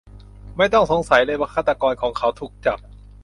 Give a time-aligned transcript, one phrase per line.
[0.57, 2.79] ไม่ต้องสงสัยเลยว่าฆาตกรของเขาถูกจับ